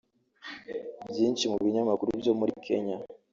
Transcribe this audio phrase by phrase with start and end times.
[1.09, 2.97] Byinshi mu binyamakuru byo muri Kenya